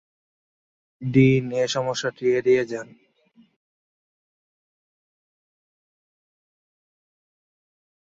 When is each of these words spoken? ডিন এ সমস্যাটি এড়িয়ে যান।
ডিন 1.01 1.45
এ 1.53 1.63
সমস্যাটি 1.67 2.25
এড়িয়ে 2.37 2.63
যান। 2.71 2.87